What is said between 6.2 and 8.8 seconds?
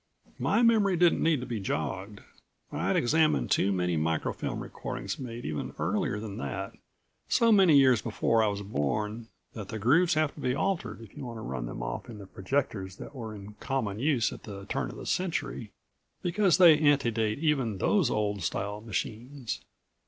that so many years before I was